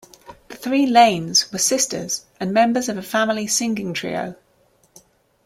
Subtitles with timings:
[0.47, 4.35] The three Lanes were sisters and members of a family singing trio.